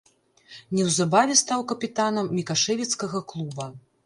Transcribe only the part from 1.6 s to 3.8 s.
капітанам мікашэвіцкага клуба.